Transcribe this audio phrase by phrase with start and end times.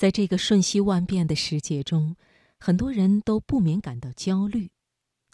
[0.00, 2.16] 在这个瞬息万变的世界中，
[2.58, 4.70] 很多人都不免感到焦虑，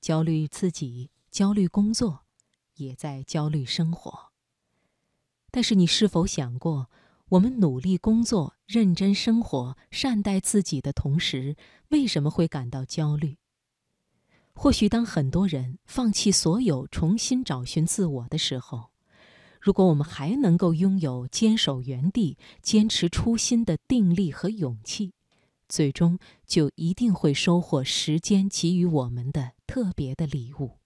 [0.01, 2.25] 焦虑自己，焦虑工作，
[2.75, 4.33] 也在焦虑生活。
[5.53, 6.91] 但是，你是否想过，
[7.29, 11.55] 我们努力工作、认真生活、善待自己的同时，
[11.91, 13.39] 为什么会感到焦虑？
[14.53, 18.91] 或许，当很多人放弃所有，重新找寻自我的时候，
[19.67, 25.13] 如果我们还能够拥有坚守原地、坚持初心的定力和勇气，
[25.69, 30.79] 最终就一定会收获时间给予我们的特别的礼物。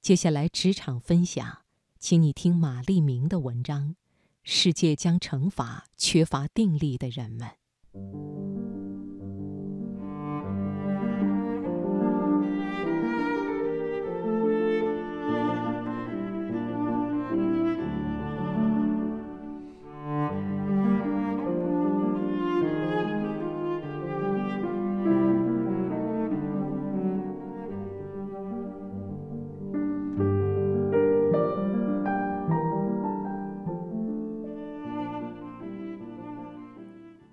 [0.00, 1.62] 接下来，职场分享，
[1.98, 3.88] 请你听马立明的文章：
[4.44, 7.48] 《世界将惩罚缺乏定力的人们》。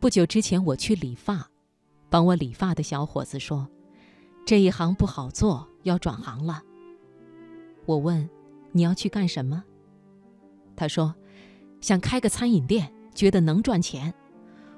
[0.04, 1.50] 不久之前，我去理发，
[2.10, 3.70] 帮我理发的小伙子说
[4.46, 6.62] ：“这一行不好做，要转行了。”
[7.88, 8.30] 我问
[8.74, 9.64] ：“你要去干什么？”
[10.76, 11.16] 他说
[11.80, 14.14] ：“想开个餐饮店，觉得能赚钱，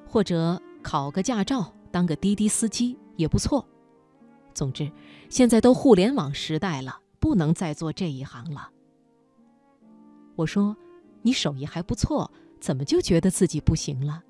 [0.08, 3.68] 或者考个驾照，当个滴滴司机也不错。
[4.54, 4.92] 总之，
[5.28, 8.70] 现在都互联网时代了，不能再做这一行了。”
[10.38, 10.78] 我说
[11.26, 14.24] ：“你手艺还不错，怎么就觉得自己不行了？”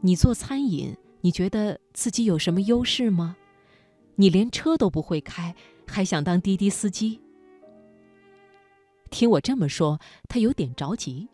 [0.00, 3.36] 你做餐饮，你觉得自己有什么优势吗？
[4.14, 5.56] 你连车都不会开，
[5.88, 7.20] 还想当滴滴司机？
[9.10, 11.28] 听我这么说，他有点着急。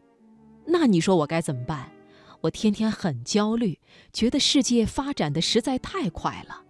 [0.66, 1.92] 那你说我该怎么办？
[2.40, 3.78] 我天天很焦虑，
[4.14, 6.62] 觉得世界发展的实在太快了。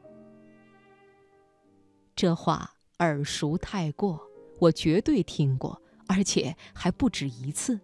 [2.17, 4.21] 这话耳熟太过，
[4.59, 7.79] 我绝对听过，而且还不止一次。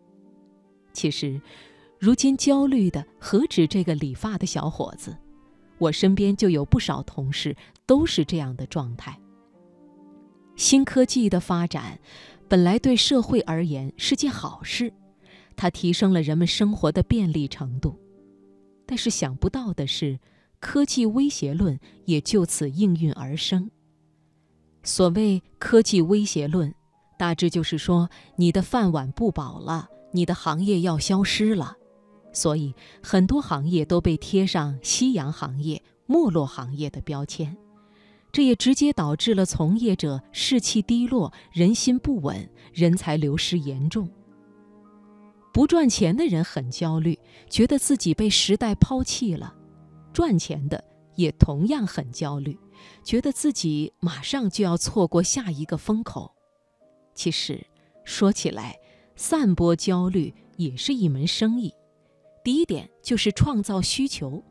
[0.92, 1.40] 其实。
[2.00, 5.14] 如今焦虑的何止这个理发的小伙子，
[5.76, 9.20] 我身边就有不少同事都是这样的状态。
[10.56, 12.00] 新科技的发展，
[12.48, 14.90] 本来对社会而言是件好事，
[15.56, 18.00] 它提升了人们生活的便利程度。
[18.86, 20.18] 但是想不到的是，
[20.58, 23.70] 科技威胁论也就此应运而生。
[24.82, 26.74] 所谓科技威胁论，
[27.18, 31.76] 大致就是说你的饭碗不保了，你的行业要消失了。
[32.32, 37.56] 所以，很多行业都被贴上“夕阳行业”“没落行业”的标签，
[38.32, 44.08] 这也直接导致了从业者士气低落、人心不稳、人才流失严重。
[45.52, 49.52] 不赚钱的人很焦虑，觉得自己被时代抛弃了；
[50.12, 50.84] 赚钱的
[51.16, 52.56] 也同样很焦虑，
[53.02, 56.32] 觉得自己马上就要错过下一个风口。
[57.14, 57.66] 其实，
[58.04, 58.78] 说起来，
[59.16, 61.74] 散播焦虑也是一门生意。
[62.42, 64.42] 第一点就是创造需求，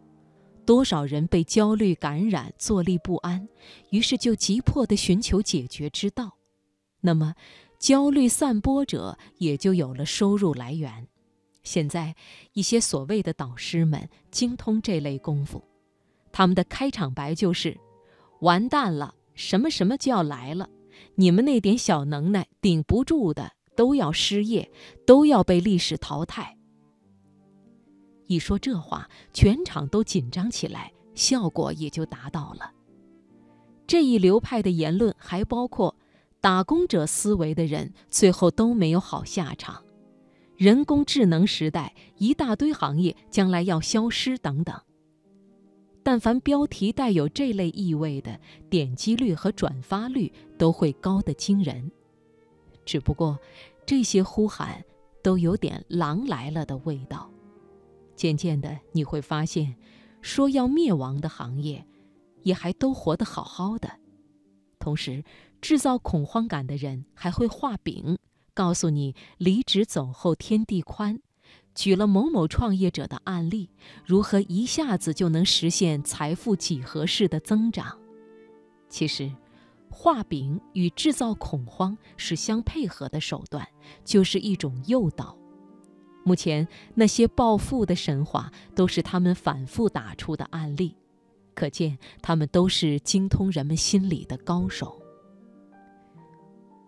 [0.66, 3.47] 多少人被焦虑感染，坐立不安，
[3.89, 6.38] 于是就急迫地寻求解决之道。
[7.01, 7.33] 那么，
[7.79, 11.07] 焦虑散播者也就有了收入来源。
[11.63, 12.16] 现在，
[12.53, 15.63] 一些所谓的导师们精通这类功夫，
[16.31, 17.77] 他们的开场白就是
[18.41, 20.69] ：“完蛋了，什么什么就要来了，
[21.16, 24.69] 你们那点小能耐顶不住的，都要失业，
[25.07, 26.57] 都要被历史淘汰。”
[28.29, 32.72] 一说这话，全场都紧张起来，效果也就达到了。
[33.88, 35.95] 这一流派的言论还包括，
[36.39, 39.84] 打工者思维的人最后都没有好下场，
[40.57, 44.79] 人工智能时代一大堆行业将来要消失等等。
[46.03, 48.39] 但凡标题带有这类意味的，
[48.69, 51.91] 点击率和转发率都会高得惊人。
[52.85, 53.39] 只不过，
[53.88, 54.85] 这些呼喊
[55.23, 57.28] 都有点“狼来了”的味道。
[58.19, 59.78] 渐渐的，你会发现，
[60.22, 61.88] 说要灭亡的行业，
[62.42, 63.89] 也还都活得好好的。
[64.77, 65.24] 同时，
[65.62, 68.18] 制造恐慌感的人还会画饼，
[68.54, 71.21] 告诉你离职走后天地宽，
[71.74, 73.69] 举了某某创业者的案例，
[74.06, 77.98] 如何一下子就能实现财富几何式的增长。
[78.89, 79.31] 其实，
[79.89, 83.66] 画饼与制造恐慌是相配合的手段，
[84.04, 85.38] 就是一种诱导。
[86.24, 90.95] 目前那些暴富的神话都是他们反复打出的案例，
[91.56, 95.01] 可见他们都是精通人们心理的高手。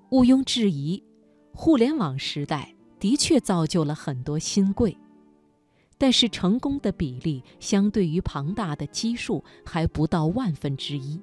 [0.10, 1.02] 毋庸置疑，
[1.54, 4.98] 互联网时代的确造就了很多新贵，
[5.98, 11.20] 但是成功的比例相对于庞大的基数还不到万分之一。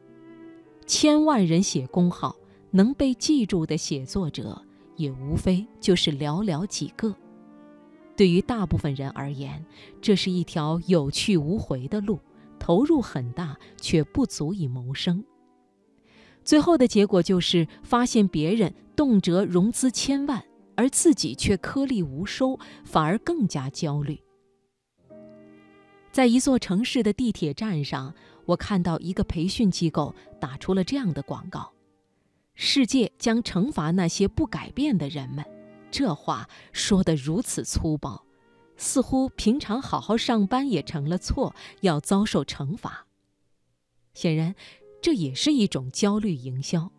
[0.86, 2.34] 千万人写公号，
[2.70, 4.60] 能被记住的写作者
[4.96, 7.14] 也无非就是寥寥几个。
[8.18, 9.64] 对于大部分人而言，
[10.02, 12.18] 这是一条有去无回的路，
[12.58, 15.24] 投入很大，却不足以谋生。
[16.42, 20.44] 最后的结果就是发现别人动辄融资千万，
[20.74, 24.20] 而自己却颗粒无收，反而更加焦虑。
[26.10, 28.12] 在一座城市的地铁站上，
[28.46, 31.70] 我看到一个培训机构打出了这样的广告
[32.56, 35.44] ：“世界将惩罚那些不改变的人们。”
[35.90, 38.24] 这话说得如此粗暴，
[38.76, 43.06] 似乎平常好好上班也成了错，要遭受惩罚。
[44.14, 44.54] 显然，
[45.00, 46.90] 这也是一种焦虑营销。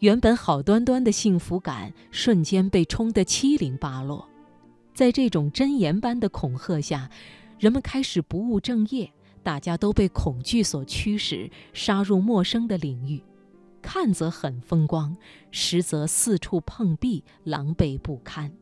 [0.00, 4.26] 原本好端端的幸福感，瞬间被冲得七零八落。
[4.94, 7.10] 在这种箴言般的恐吓下，
[7.58, 13.22] 人们开始不务正业，大家都被恐惧所驱使，杀入陌生的领域。
[13.82, 15.16] 看则很风光，
[15.50, 18.52] 实则四处碰壁，狼狈不堪。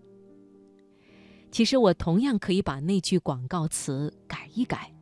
[1.50, 4.92] 其实我同样可以把那句广告词改一改：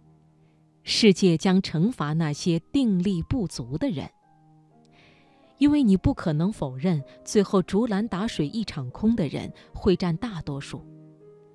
[0.82, 4.10] 世界将惩罚那些定力不足的人。
[5.58, 10.84] 因为你不可能否认，最后竹篮打水一场空的人会占大多数。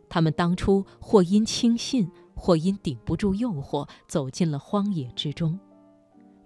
[0.10, 5.58] 他们当初或因轻信，或因顶不住诱惑，走进了荒野之中。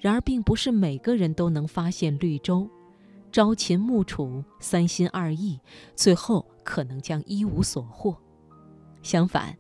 [0.06, 2.70] 然而，并不是每个人都能发现绿洲，
[3.32, 5.60] 朝秦暮楚，三心二意，
[5.96, 8.16] 最后可能将一无所获。
[9.02, 9.58] 相反，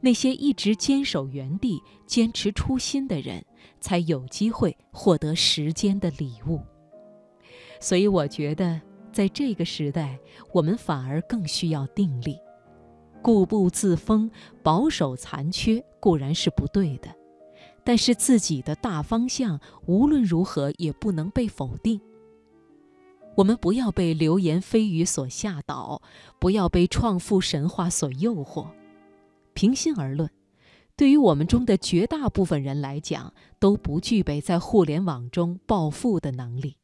[0.00, 3.44] 那些一直坚守原地、坚持初心的人，
[3.78, 6.60] 才有机会获得时间的礼物。
[7.78, 8.80] 所以，我觉得
[9.12, 10.18] 在这个时代，
[10.52, 12.36] 我们反而更需要定力。
[13.22, 14.28] 固步自封、
[14.60, 17.08] 保守残缺固然是不对的。
[17.84, 22.00] 但是自己的大方向无论如何也不能被否定。
[23.36, 26.00] 我们不要被流言蜚语所吓倒，
[26.38, 28.68] 不要被创富神话所诱惑。
[29.54, 30.30] 平心而论，
[30.96, 36.76] 对于我们中的绝大部分人来讲，都不具备在互联网中暴富的能力。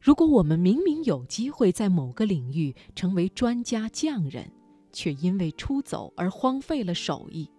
[0.00, 4.52] 如果我们明明有机会在某个领域成为专家匠人，
[4.92, 7.50] 却因为出走而荒废了手艺。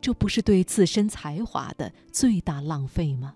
[0.00, 3.34] 这不是对自身才华的最大浪费吗？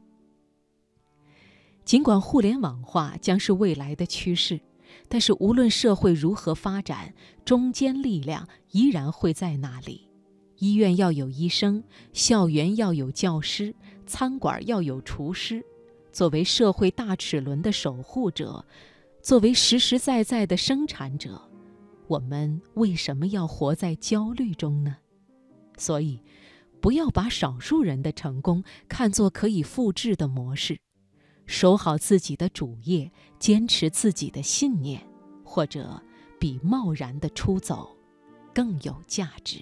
[1.84, 4.60] 尽管互联网化将是未来的趋势，
[5.08, 7.12] 但是无论社会如何发展，
[7.44, 10.08] 中坚力量依然会在那里。
[10.58, 11.82] 医院要有医生，
[12.12, 13.74] 校园要有教师，
[14.06, 15.64] 餐馆要有厨师。
[16.12, 18.64] 作为社会大齿轮的守护者，
[19.20, 21.42] 作为实实在在的生产者，
[22.06, 24.98] 我们为什么要活在焦虑中呢？
[25.76, 26.20] 所以。
[26.82, 30.80] 不要把少数人的成功看作可以复制的模式，
[31.46, 35.00] 守好自己的主业，坚持自己的信念，
[35.44, 36.02] 或者
[36.40, 37.96] 比贸然的出走
[38.52, 39.60] 更有价值。